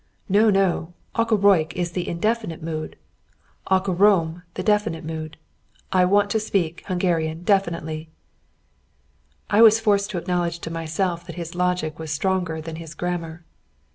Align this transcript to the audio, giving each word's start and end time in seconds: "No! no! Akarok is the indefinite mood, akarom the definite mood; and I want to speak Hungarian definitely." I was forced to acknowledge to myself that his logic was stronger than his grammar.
"No! 0.27 0.49
no! 0.49 0.93
Akarok 1.13 1.73
is 1.75 1.91
the 1.91 2.07
indefinite 2.07 2.63
mood, 2.63 2.95
akarom 3.69 4.41
the 4.55 4.63
definite 4.63 5.03
mood; 5.05 5.37
and 5.91 6.01
I 6.01 6.05
want 6.05 6.31
to 6.31 6.39
speak 6.39 6.81
Hungarian 6.87 7.43
definitely." 7.43 8.09
I 9.51 9.61
was 9.61 9.79
forced 9.79 10.09
to 10.09 10.17
acknowledge 10.17 10.57
to 10.61 10.71
myself 10.71 11.27
that 11.27 11.35
his 11.35 11.53
logic 11.53 11.99
was 11.99 12.11
stronger 12.11 12.59
than 12.59 12.77
his 12.77 12.95
grammar. 12.95 13.43